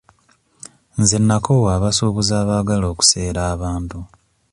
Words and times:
Nze 0.99 1.17
nnakoowa 1.21 1.69
abasuubuzi 1.77 2.33
abaagala 2.41 2.85
okuseera 2.93 3.41
abantu. 3.53 3.99